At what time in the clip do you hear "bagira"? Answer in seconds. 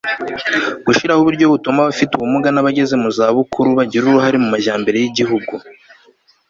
3.77-4.03